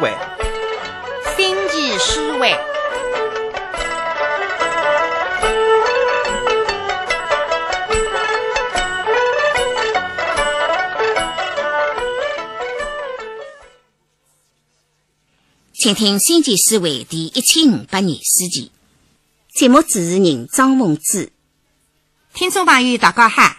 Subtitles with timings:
[0.00, 0.16] 维，
[1.36, 2.54] 星际思维。
[15.74, 18.70] 请听《星际思维》第一千五百二十集。
[19.52, 21.32] 节目主持人张梦之，
[22.34, 23.56] 听众朋友大家好。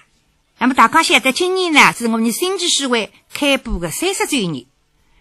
[0.57, 4.68] 那么大家晓得，今年呢是我们《星际思维》开播的三十周年。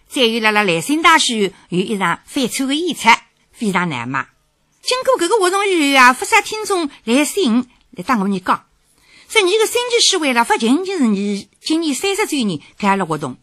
[0.09, 3.07] 再有，辣辣来新大学有一场翻车的演出，
[3.53, 4.27] 非常难忘。
[4.81, 8.65] 经过这个活动以后啊，不少听众来信来当我们讲，
[9.29, 13.37] 说你个《星际思维》了，不仅仅是你今年三十周年开了活动，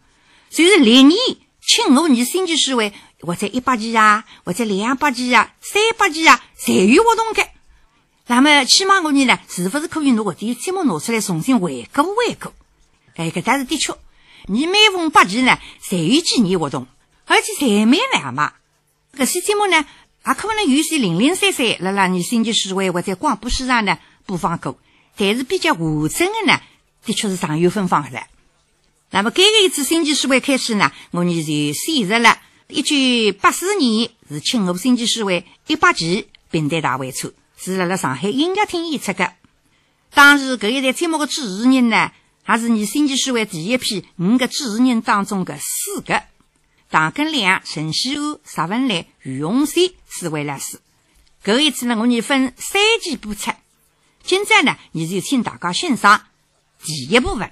[0.50, 1.18] 就是历年
[1.60, 2.90] 请我你《星际思维》。
[3.22, 7.42] 或者一百期啊，或者两百期啊，三百期啊，侪有活动的。
[8.26, 12.50] 那么，起码我呢，是不是可以拿我的节目拿出来重新回顾回顾？
[13.14, 13.94] 哎，搿倒是的确。
[14.46, 16.86] 你每逢八期呢，侪有纪念活动，
[17.24, 18.52] 而且侪蛮亮嘛。
[19.16, 19.84] 搿些节目呢，
[20.26, 24.78] 也可能有些零零散散，辣辣你星期思维或者广播史上呢播放过，
[25.16, 26.60] 但是比较完整的呢，
[27.04, 28.22] 的确是常有分放的。
[29.10, 32.38] 那么，搿个一次星期思维开始呢，我呢就选择了。
[32.68, 39.32] 一九八四年是庆贺星际思维一百期平台大会车，是辣辣上海音乐厅演出的。
[40.12, 42.10] 当时搿一台节目的主持人呢，
[42.48, 46.22] 还是你星际思维第一批五个主持人当中的四个：
[46.88, 50.78] 唐根良、陈希欧、石文来、于洪山四位老师。
[51.44, 53.50] 搿一次呢，我们分三期播出。
[54.22, 56.22] 今朝呢，你就请大家欣赏
[56.84, 57.50] 第一部分。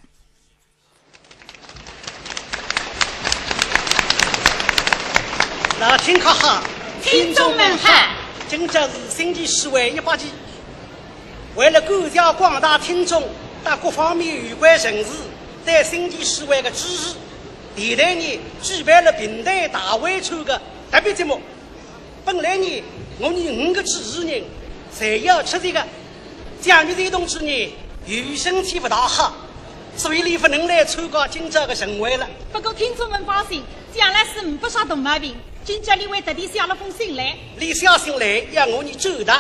[5.81, 6.63] 老听可好？
[7.03, 7.91] 听众们好！
[8.49, 10.29] 今朝是星期四会一八期，
[11.57, 13.29] 为了感谢广大听众
[13.65, 15.11] 在各方面有关人士
[15.65, 17.15] 对星期四会的支持，
[17.75, 20.61] 电台呢举办了平台大会抽的
[20.93, 21.41] 特别节目。
[22.27, 22.83] 本来呢，
[23.19, 24.43] 我们五个主持人
[24.95, 25.83] 侪要出席的，
[26.61, 27.75] 蒋玉瑞同志呢，
[28.05, 29.35] 由于身体不大好，
[29.97, 32.29] 所以你不能来参加今朝的盛会了。
[32.53, 33.63] 不过听众们放心，
[33.95, 35.35] 蒋老师不生大毛病。
[35.65, 39.35] 今朝你会特地写了封信来，你写信来要我们走的，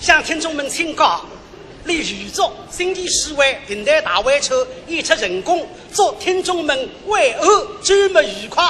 [0.00, 1.26] 向听众们请告，
[1.88, 8.62] 你预祝星期四会平台大会车演出成功，祝听众们会后周末愉快。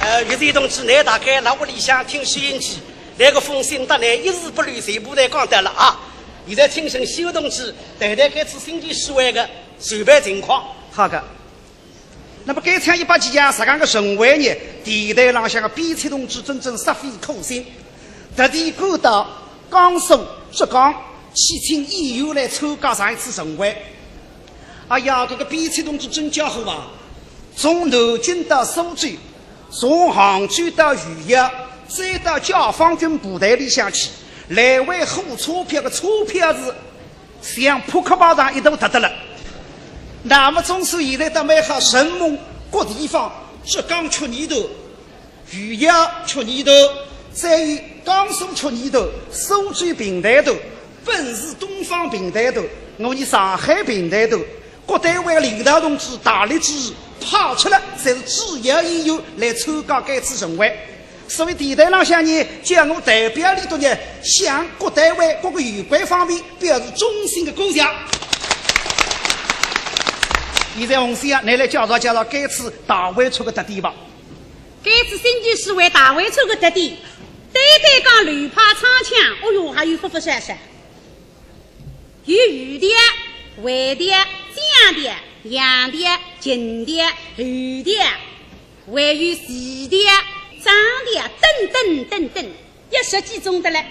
[0.00, 2.78] 呃，岳飞同志，你大概在屋里向听收音机，
[3.16, 5.98] 那个封信得来一字不漏，全部都讲得了啊！
[6.46, 9.48] 现在听陈修同志谈谈这次星期四会的
[9.80, 10.62] 筹备情况。
[10.92, 11.24] 好的。
[12.44, 17.66] 那么，该场一百集啊，十刚个盛会呢，电台浪向个编采同志真正煞费苦心，
[18.36, 19.26] 特地赶到
[19.70, 20.18] 江苏、
[20.52, 20.94] 浙江
[21.34, 23.76] 去请演员来参加上一次盛会。
[24.88, 26.86] 哎呀，这个编采同志真家伙啊！
[27.56, 29.08] 从南京到苏州，
[29.70, 31.50] 从杭州到豫阳，
[31.88, 34.10] 再到解放军部队里向去，
[34.50, 36.54] 来回火车票的车票
[37.42, 39.10] 是像扑克牌上一度得得了。
[40.22, 42.38] 那么，总是现在到买好，神门
[42.70, 43.32] 各地方，
[43.64, 44.68] 浙江吃泥头，
[45.50, 46.70] 豫阳吃泥头，
[47.32, 50.54] 再有江苏出泥头，苏州平台头，
[51.04, 52.62] 本市东方平台头，
[52.98, 54.38] 我们上海平台头，
[54.86, 60.72] 各单位领导同志大力支持，跑出来才是主要演员来参加该次盛会。
[61.26, 67.84] 所以电台上向呢，叫我代表里头呢，向各单位各个有关方面表示衷心的感谢。
[70.78, 73.92] 现在洪先生，你来介绍介绍这次大会出的特点吧。
[74.84, 76.96] 这次星期四会大会出的特点，
[77.66, 80.56] 单单讲榴炮长枪，哦哟，还有复复杂杂，
[82.24, 82.86] 有玉的、
[83.62, 85.12] 外的、江的、
[85.44, 85.98] 洋的、
[86.38, 87.02] 金的、
[87.36, 87.92] 绿的，
[88.86, 90.04] 还有细的、
[90.62, 90.72] 长
[91.06, 92.44] 的，等等等等，
[92.90, 93.84] 一十几种的嘞，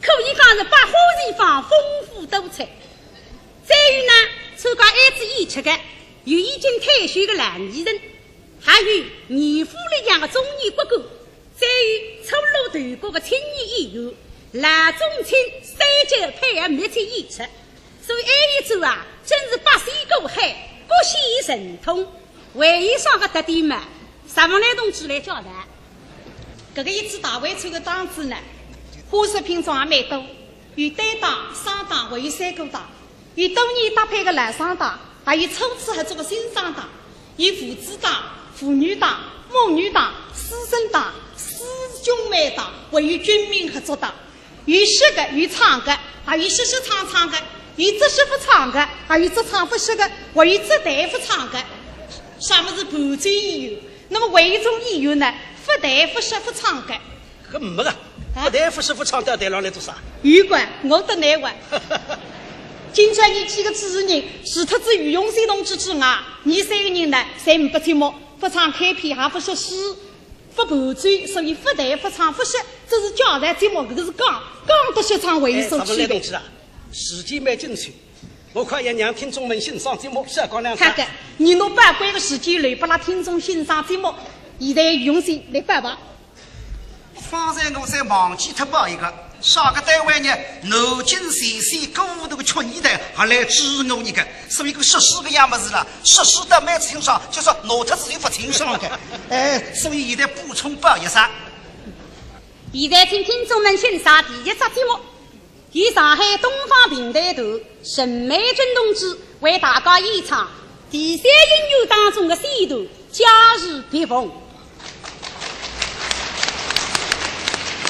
[0.00, 0.92] 可以讲是百花
[1.26, 1.70] 齐放，丰
[2.06, 2.68] 富多彩。
[3.64, 4.12] 再有呢，
[4.56, 5.80] 参加这次演出的。
[6.24, 8.00] 有已经退休的老艺人，
[8.60, 8.86] 还有
[9.26, 11.02] 年富力强的中年骨干，
[11.62, 14.14] 再有初露头角的青年演员，
[14.54, 17.36] 老中青三角配合密切演出，
[18.04, 22.04] 所以这一组啊，真是八仙过海，各显神通。
[22.52, 23.84] 会议上的特点嘛，
[24.28, 25.44] 石文来同志来交代。
[26.74, 28.36] 这个一次大会出的档次呢，
[29.08, 30.26] 花式品种也蛮多，
[30.74, 32.90] 有单档、双档，还有三个档，
[33.36, 34.98] 有多年搭配的男双档。
[35.24, 36.88] 还有初次合作的新双档，
[37.36, 38.24] 有父子档、
[38.56, 39.20] 父女档、
[39.52, 41.14] 母女档、师生档、
[41.62, 44.12] 师兄妹档，还有军民合作党，
[44.66, 47.38] 有写的，有唱的，还有写写唱唱的，
[47.76, 51.58] 有只写不唱的，还有只唱不写的，还有只台不唱的。
[52.40, 53.78] 什么是伴奏演员？
[54.08, 55.32] 那么为中医院呢？
[55.64, 56.94] 不但不食不唱的，
[57.48, 57.90] 可没个，
[58.34, 59.94] 不但不食不唱，到台上来做啥？
[60.22, 61.54] 有关我得难完。
[62.92, 69.74] 今朝你几个主持人，除脱子于永生同志之外，你三个人呢，侪不节目，不唱开篇，还不说诗，
[70.54, 72.58] 不盘醉，所以不谈不唱不歇，
[72.88, 74.26] 这是教材节目，这个是讲
[74.66, 76.06] 讲得学唱为所哎，区别。
[76.08, 76.42] 东西啊？
[76.92, 77.90] 时间蛮精彩，
[78.52, 80.84] 我快要让听众们欣赏节目，小讲两句。
[80.84, 81.06] 好的，
[81.38, 84.12] 你拿宝贵的时间来拨拉听众欣赏节目，
[84.58, 85.98] 现在用心来办吧。
[87.14, 89.12] 方才我才忘记脱报一个，
[89.42, 90.28] 上个单位呢，
[90.62, 98.98] 南京前线购物这个曲艺队还来支持我一个，所以个实施个样么子了，实施的蛮清爽，就说拿特子又不清爽的，
[99.28, 101.20] 哎，所以现在补充报一声。
[102.72, 104.98] 现在请听众们欣赏第一则节目，
[105.72, 107.42] 由上海东方平台的
[107.82, 110.48] 沈美珍同志为大家演唱
[110.88, 112.80] 第三音乐当中的 C 段
[113.10, 113.26] 《假
[113.58, 114.26] 日别逢》。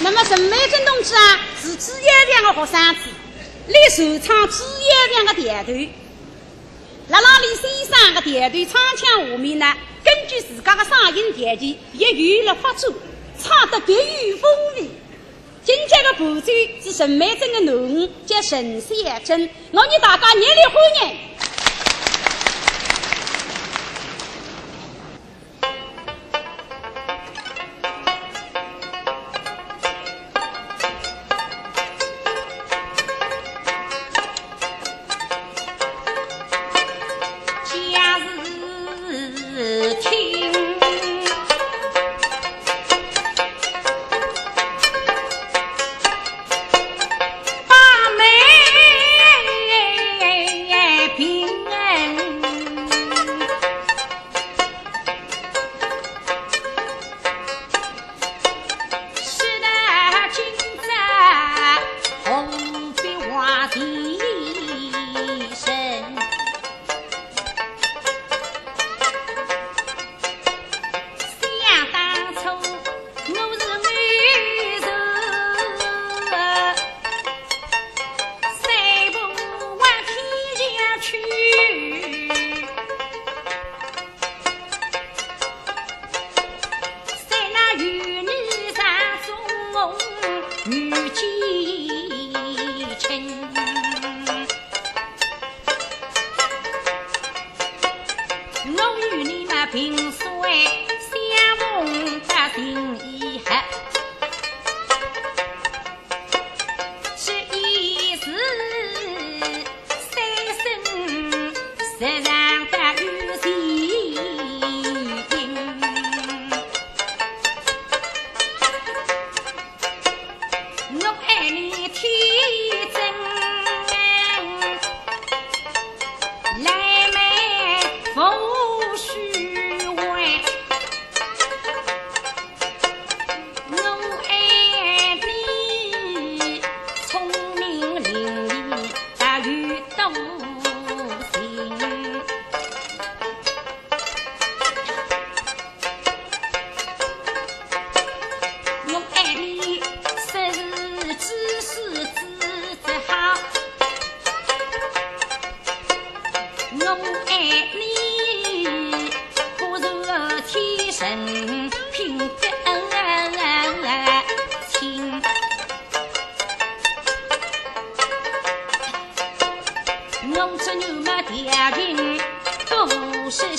[0.02, 3.00] 那么沈美珍同志啊，是职业队的学生子，
[3.68, 5.88] 来首唱职业队的电团。
[7.08, 9.72] 辣辣里先生的电团唱腔下面呢，
[10.02, 12.90] 根据自家的嗓音条件，一语来发展，
[13.40, 14.90] 唱得别有风味。
[15.64, 16.52] 今天的伴奏
[16.82, 21.16] 是沈美珍的囡儿，叫沈小珍，我让大家热烈欢迎。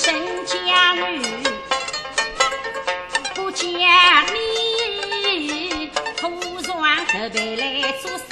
[0.06, 1.22] 人家女，
[3.34, 3.64] 不嫁
[4.32, 8.28] 你铺上头背来做相。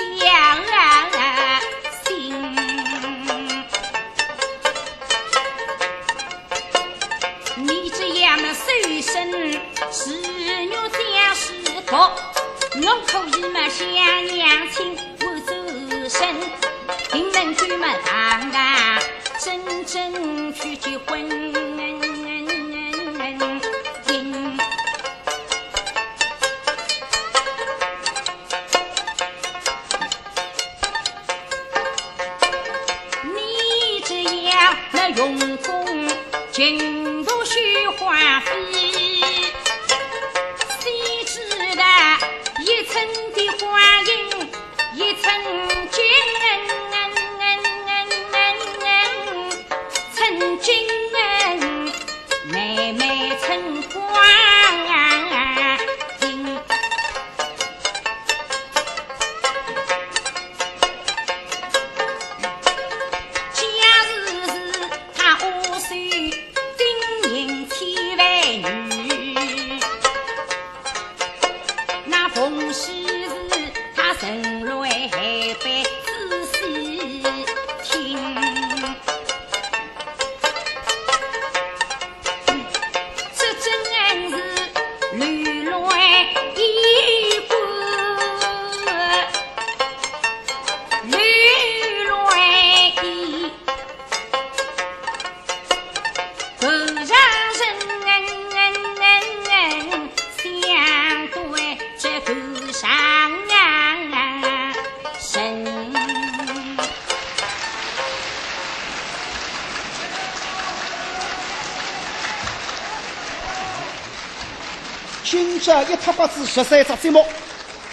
[115.83, 117.25] 一塌八子十三只节目，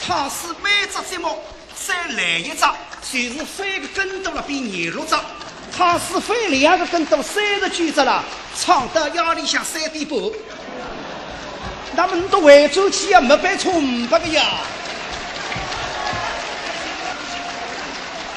[0.06, 1.38] 他是每只节目
[1.76, 2.60] 再来一只，
[3.12, 5.16] 就是翻个跟斗了比廿六只。
[5.76, 8.24] 他是翻两个跟斗三十九只了，
[8.56, 10.20] 唱到夜里向三点半。
[11.96, 14.44] 那么你到惠州去也，没办错五百个呀。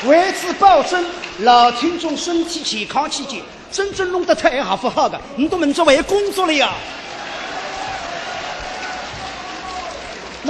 [0.04, 1.04] 为此保证
[1.40, 3.40] 老听众身体健康期间，
[3.70, 6.72] 真正弄得太好不好的，你都门子为工作了呀。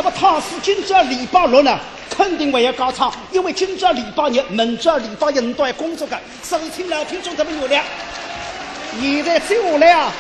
[0.05, 1.79] 那么他是今朝礼拜六呢，
[2.11, 7.83] 肯定会要高唱，因为今朝礼拜日，明朝礼拜日，你都要工作的，所以请老听众特别原谅。
[9.01, 10.13] 现在接下来啊，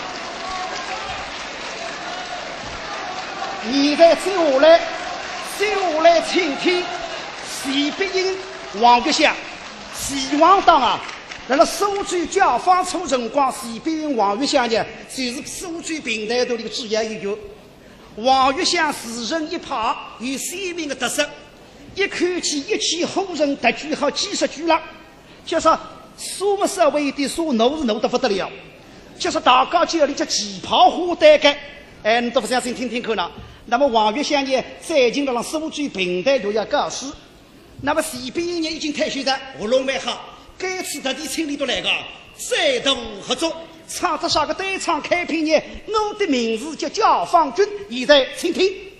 [3.64, 4.80] 现在接下来，
[5.58, 6.84] 接下来请听
[7.64, 8.36] 徐碧英、
[8.80, 9.34] 王玉祥。
[9.98, 11.00] 希望党啊，
[11.48, 17.36] 在了数据交发出辰光，徐碧英、王玉祥呢，就是数据平台的这个主要研究。
[18.16, 21.26] 王玉祥自人一派有鲜明的特色，
[21.94, 24.78] 一口气一气呵成，得句好几十句了。
[25.46, 25.78] 就说
[26.18, 28.50] 苏木社会的说，怒是怒得不得了。
[29.18, 31.56] 就说大家叫你叫旗袍花旦个，
[32.02, 33.30] 哎，你都不相信听听看呢。
[33.64, 37.06] 那么王玉祥呢，最近了让数据平台就要告示。
[37.80, 41.88] 那么徐碧英呢，已经退休的，喉咙蛮好，这次特地请你都来个，
[42.36, 43.56] 再度合作。
[43.94, 45.62] 唱这啥个对唱开篇呢？
[45.86, 48.91] 我的名字叫解放军，现在请听。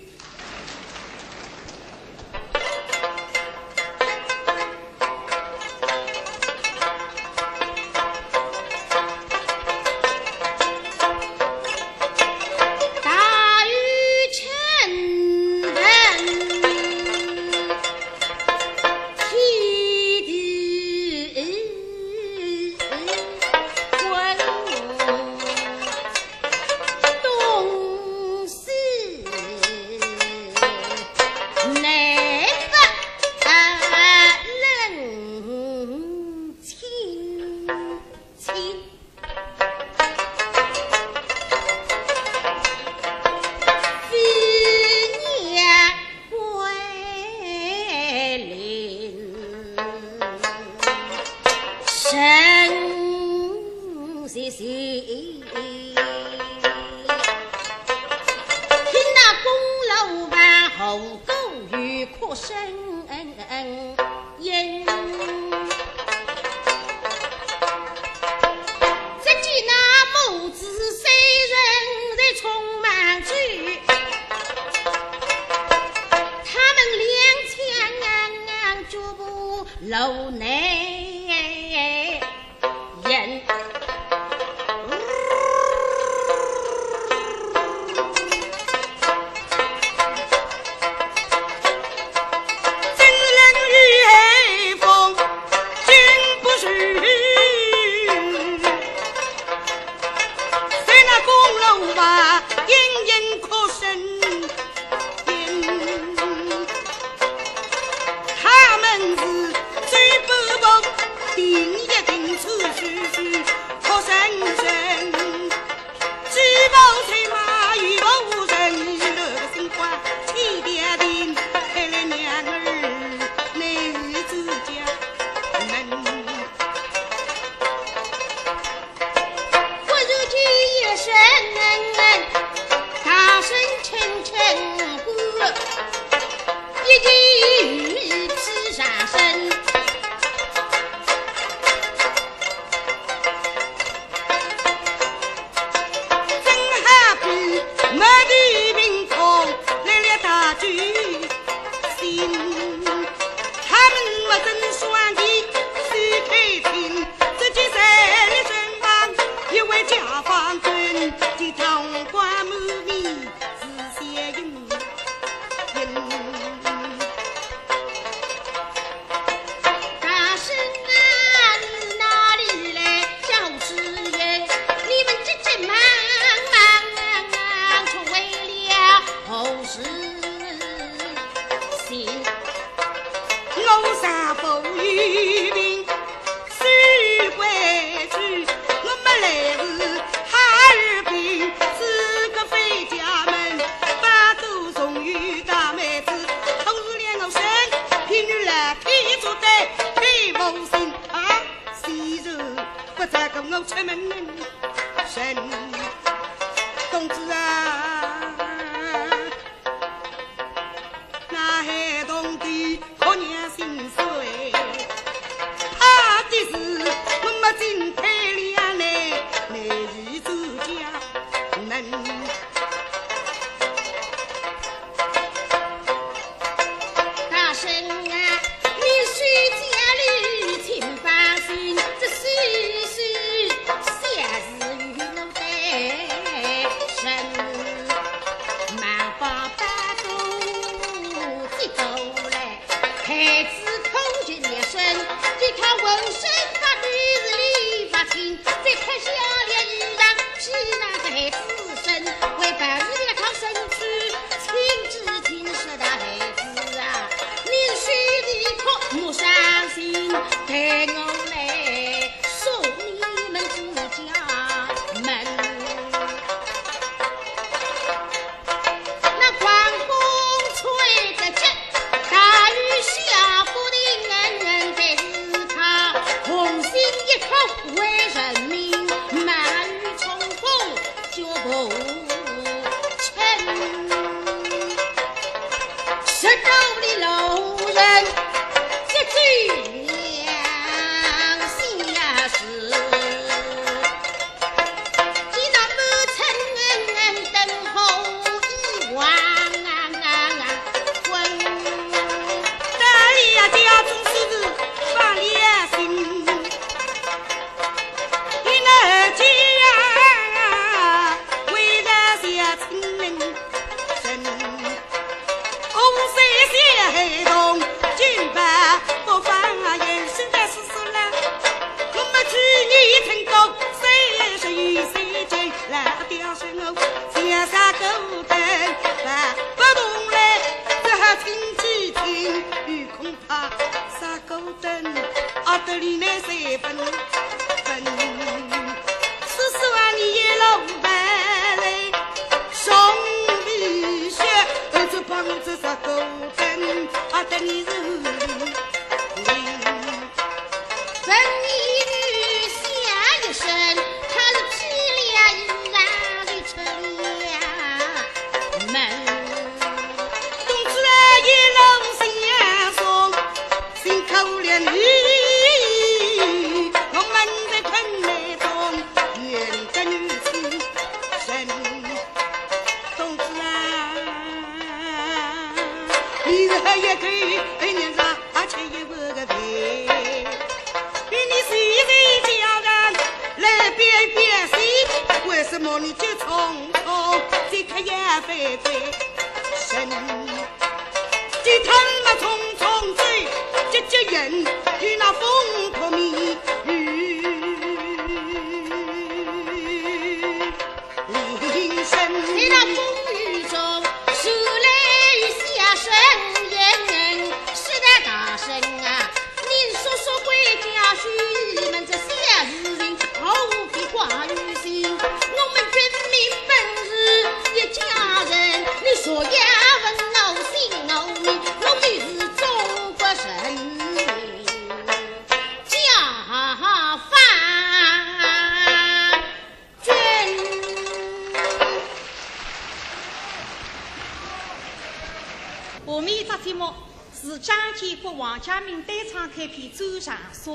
[438.17, 440.51] 王家明对唱开篇《周长沙》。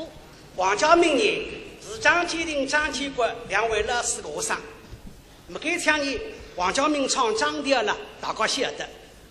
[0.56, 4.58] 王家明呢是张继廷、张建国两位老师的学生。
[5.48, 6.20] 那么该场呢，
[6.56, 8.88] 王家明唱张调呢，大家晓得，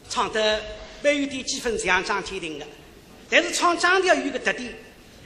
[0.09, 0.63] 唱得
[1.03, 2.67] 蛮有点几分像张继廷的。
[3.29, 4.73] 但是唱张调有个特点，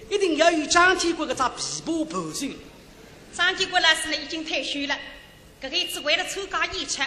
[0.08, 2.46] 一定要有张建国的张琵琶伴奏。
[3.32, 4.98] 张建国老师呢已经退休了，
[5.62, 7.02] 搿个一次为了参加演出，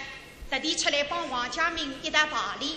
[0.50, 2.72] 特地出来帮王家明一道排练，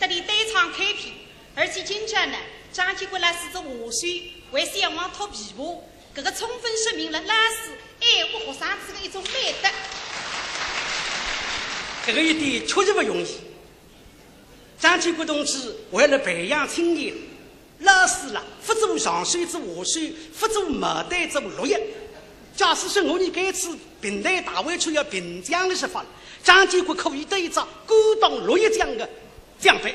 [0.00, 1.12] 这里单唱开篇，
[1.56, 2.36] 而且今朝呢。
[2.72, 4.08] 张继国老师做和弦，
[4.52, 5.80] 为小王脱琵琶，
[6.14, 9.68] 这个充分说明了老师爱护学生子的一种美德。
[12.06, 13.26] 这个一点确实不容易。
[14.78, 17.12] 张继国同志为了培养青年，
[17.80, 21.80] 老师了，不做上水之和弦，不做牡丹之落叶。
[22.54, 26.04] 假使说我们这次平台大会处要评奖的说法，
[26.44, 29.08] 张建国可以得一张高档落叶奖的
[29.60, 29.94] 奖杯，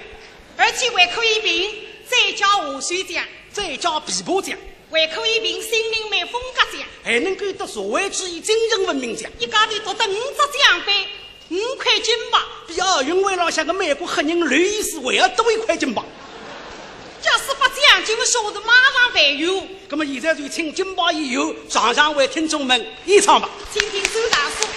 [0.58, 1.70] 而且还可以评。
[2.06, 4.56] 再加和弦奖，再加琵琶奖，
[4.92, 9.32] 还可以评新民美风格奖，还能够得社会主义精神文明奖。
[9.40, 11.08] 一家头夺得五只奖杯，
[11.50, 16.04] 五块金牌，比奥运会上像个美国黑人刘易斯还要多一块金牌。
[17.22, 19.66] 假使不奖，就说的马上还有。
[19.90, 23.50] 那么现在就请金牌以后，场上为听众们演唱吧。
[23.74, 24.68] 请听周大叔。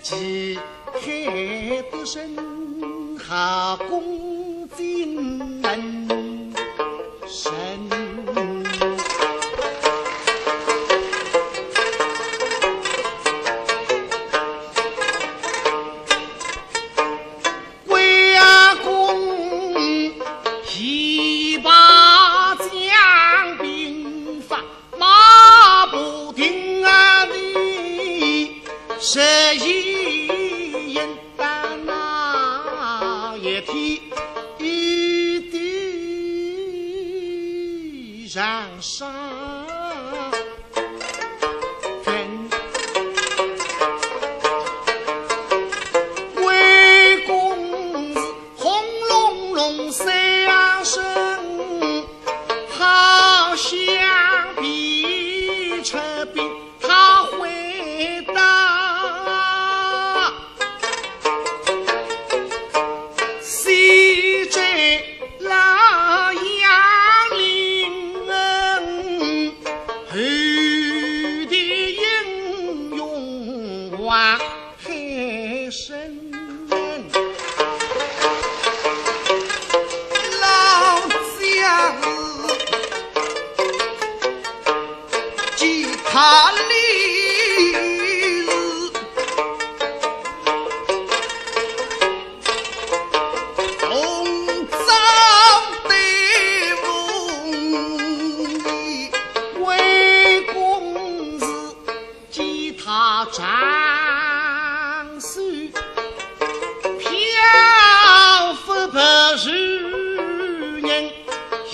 [0.00, 0.58] 起
[0.94, 2.34] 太子身，
[3.18, 6.08] 下宫金人。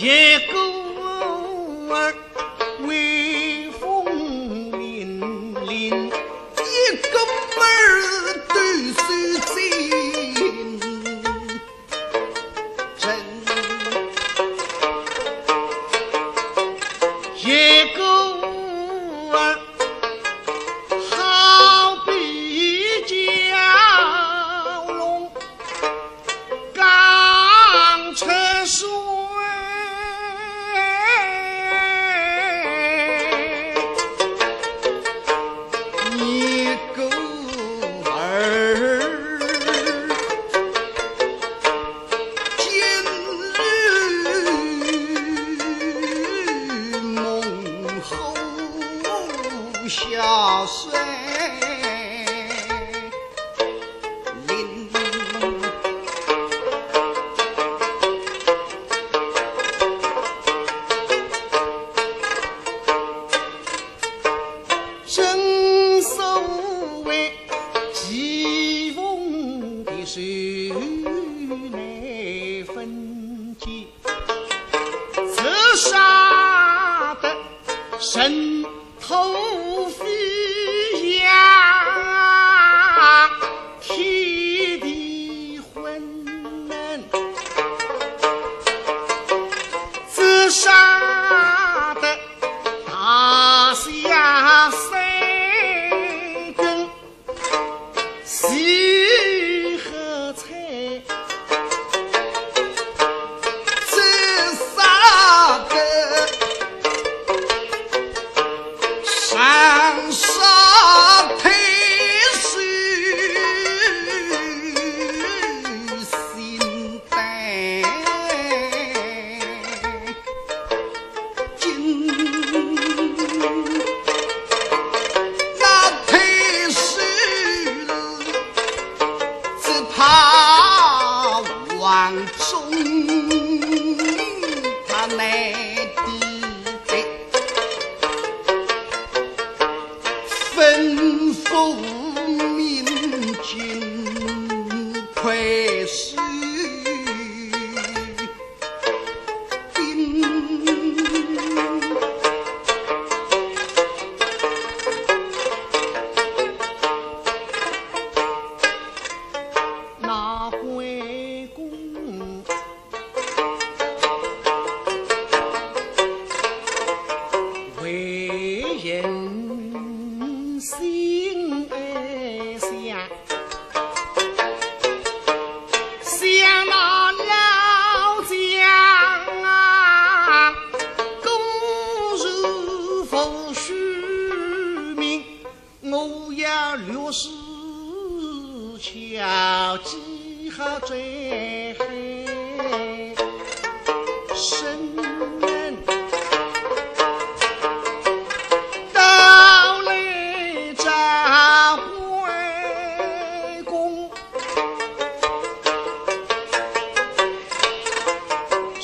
[0.04, 0.63] ये को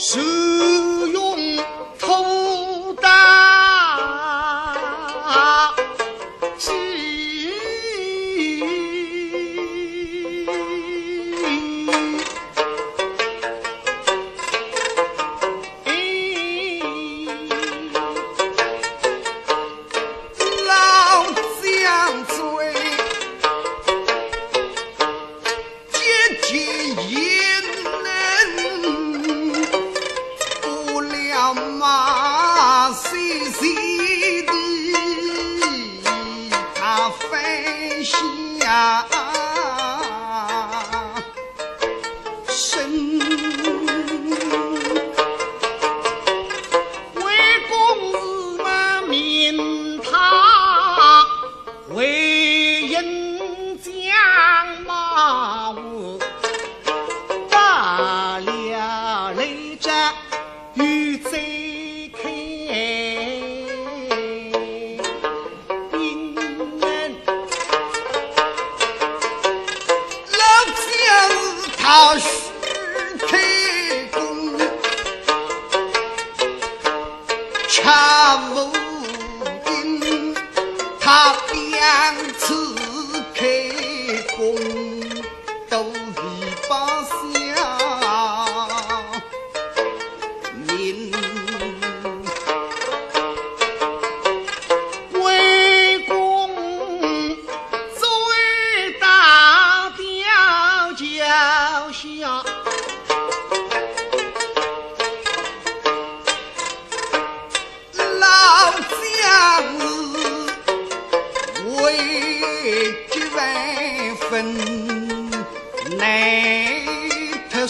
[0.00, 0.79] 是。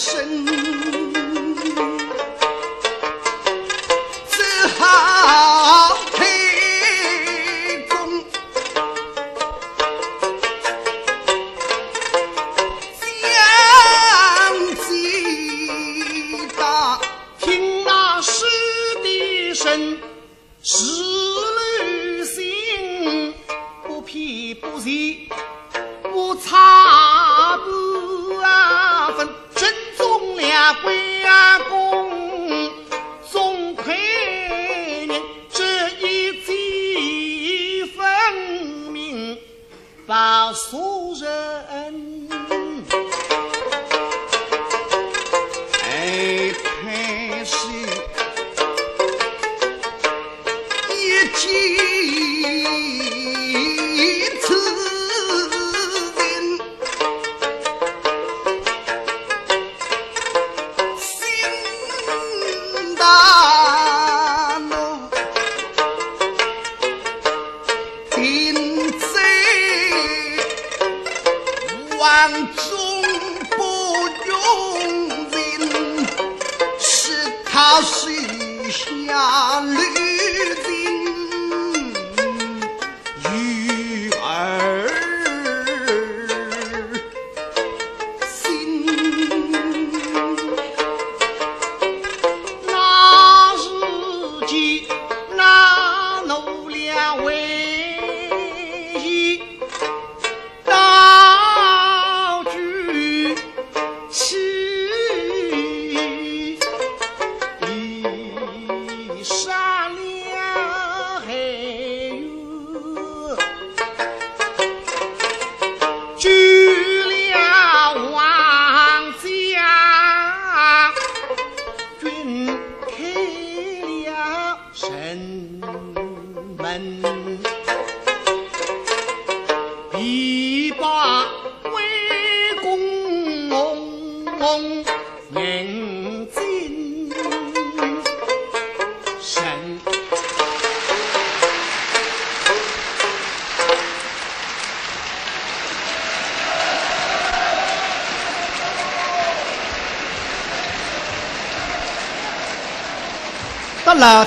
[0.01, 0.80] 身。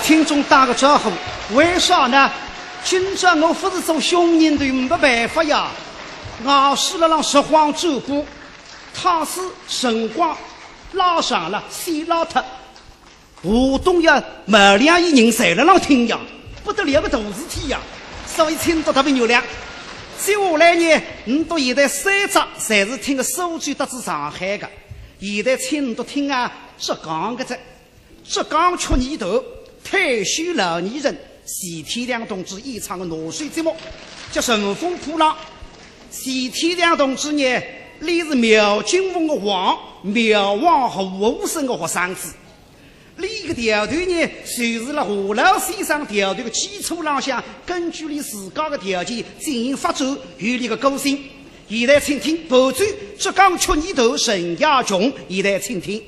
[0.03, 1.09] 听众打个招呼，
[1.55, 2.29] 为啥呢？
[2.83, 5.69] 今朝我不是做凶人的，没办法呀。
[6.43, 8.25] 我是了让拾荒走过，
[8.93, 9.39] 他是
[9.69, 10.37] 辰光
[10.91, 12.43] 拉上了，先拉脱。
[13.41, 16.19] 互动呀，没两亿人在了让听呀，
[16.65, 17.79] 不得了个大事体呀，
[18.27, 19.41] 所以听得特别热亮。
[20.21, 24.69] 接下来呢，你到现在三只侪是听个数据得知上海的，
[25.21, 27.57] 现在请你都听啊浙江个只，
[28.25, 29.31] 浙江曲艺团
[29.93, 31.15] 退休老年人
[31.45, 33.75] 徐天亮同志演唱的纳税节目，
[34.31, 35.31] 叫《乘风破浪》。
[36.11, 37.61] 徐天亮同志呢，
[37.99, 42.33] 你是苗金凤的王，苗王和武生的学生子。
[43.19, 44.27] 这个调团呢，
[44.57, 51.23] 就是了华老先生调团的基础上向，根据你自家的条件进行发展与你的个性。
[51.69, 52.83] 现在请听伴奏
[53.19, 56.01] 浙江曲艺团陈亚琼，现在请听。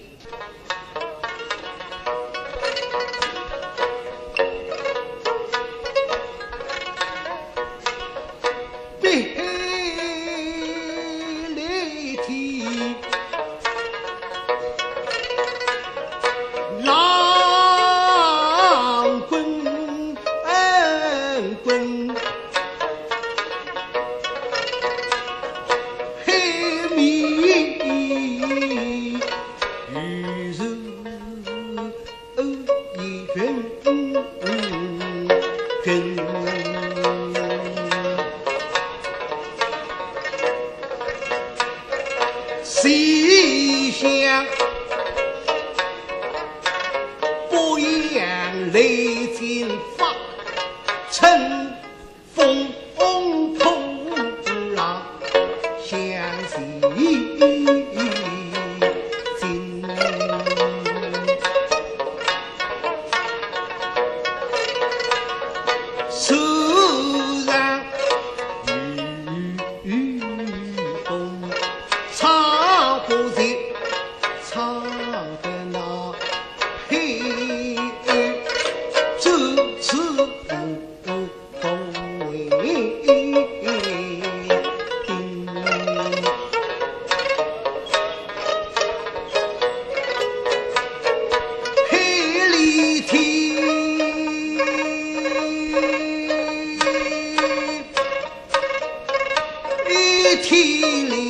[100.37, 101.24] 地里。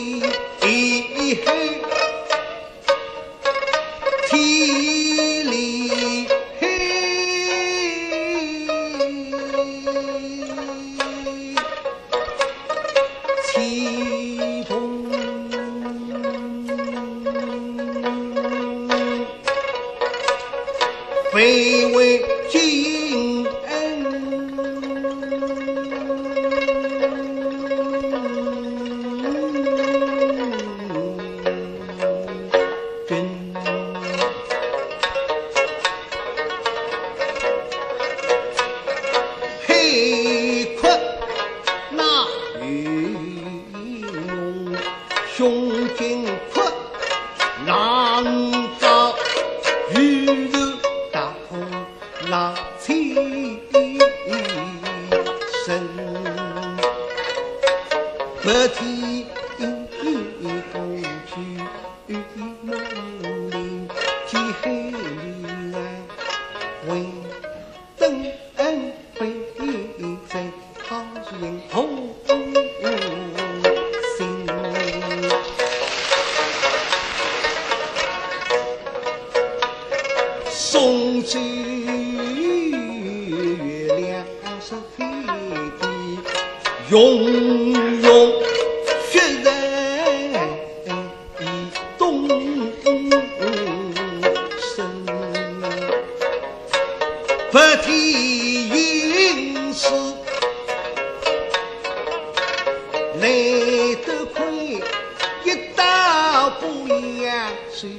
[107.72, 107.90] 情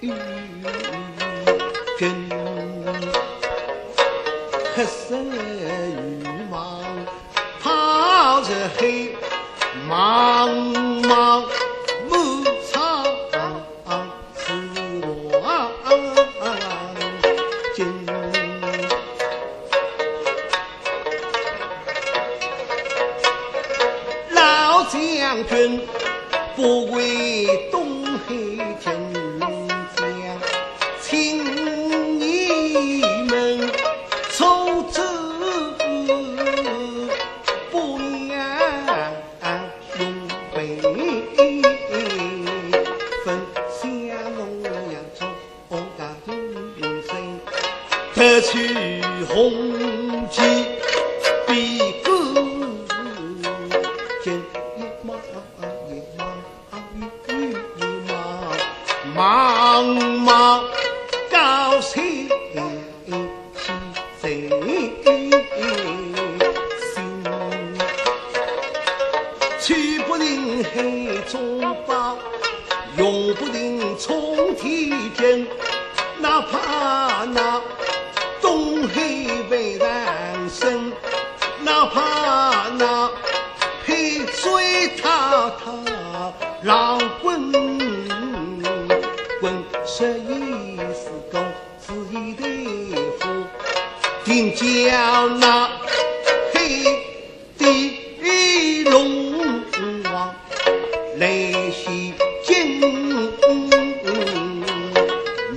[0.00, 0.12] 义。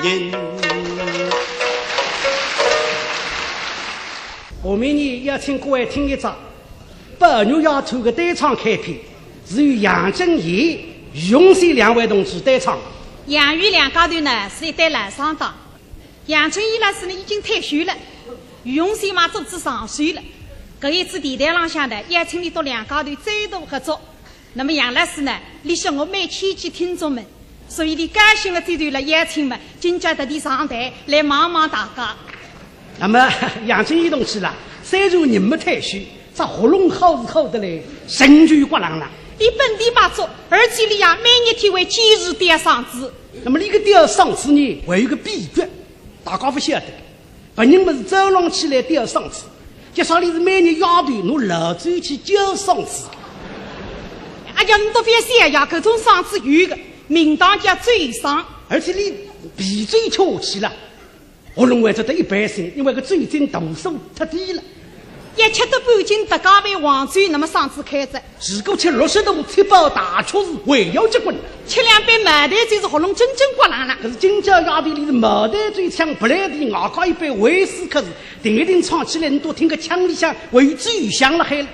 [0.03, 0.31] 人。
[4.61, 6.35] 下面呢，要请各位听一张
[7.17, 8.97] 八月丫头的单唱开篇，
[9.49, 10.79] 是由杨振业、
[11.13, 12.77] 于永新两位同志单唱。
[13.27, 15.53] 杨玉两家头呢是一对烂双档，
[16.27, 17.95] 杨振义老师呢已经退休了，
[18.63, 20.21] 于永新嘛做子上岁了。
[20.81, 24.01] 搿一次电台浪向呢邀请你到两家头再度合作，
[24.53, 27.25] 那么杨老师呢联系我每千几听众们，
[27.73, 32.15] 所以你感谢我这段了邀请嘛，今朝特地上台来望望大家。
[32.99, 33.27] 那么
[33.65, 34.53] 杨振义同志啦，
[34.83, 35.97] 虽然人没退休，
[36.35, 39.09] 这喉咙好是好的嘞，神拳刮浪浪。
[39.39, 43.11] 你本地把做，而且你呀每日天会坚持点嗓子。
[43.43, 45.67] 那么你个吊嗓子呢，还有个秘诀，
[46.23, 46.85] 大家不晓得。
[47.55, 49.45] 本人们是走廊起来吊嗓子，
[49.95, 53.05] 就说你是每日丫头侬老走去叫嗓子。
[54.53, 56.77] 哎呀，你都别想呀，各种嗓子有的，
[57.07, 59.13] 名堂叫嘴伤，而且你
[59.55, 60.71] 闭嘴吃下去了。
[61.55, 64.61] 喉咙还只得一般声，因为个最近度数太低了。
[65.35, 68.21] 一吃到半斤特咖啡黄酒，那么嗓子开着。
[68.51, 71.35] 如果吃六十度七包大曲子，还要结棍。
[71.67, 73.97] 吃两杯茅台就是喉咙真正刮烂了。
[73.99, 78.07] 可是今朝丫头里是茅台最强，不来的外加一杯威士可是，
[78.43, 81.65] 定一定唱起来，你都听个腔里向为最响了海。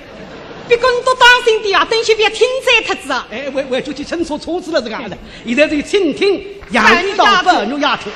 [0.70, 3.28] 别个你都当心点啊，等些别听在特子啊。
[3.32, 5.17] 哎，我我就去乘错车子了，这个样子。
[5.43, 8.11] 现在是听听杨玉到八女丫头。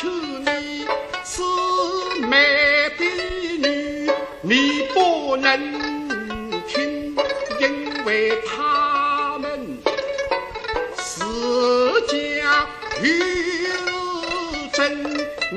[0.00, 0.86] 求你
[1.24, 1.42] 师
[2.28, 3.04] 妹的
[3.58, 4.08] 女，
[4.42, 5.58] 你不能
[6.68, 7.16] 听，
[7.58, 9.76] 因为他们，
[10.96, 11.24] 是
[12.06, 12.64] 假
[13.02, 13.08] 有
[14.72, 15.02] 真，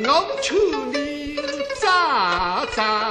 [0.08, 0.56] 我求
[0.92, 1.40] 你
[1.80, 3.11] 咋咋。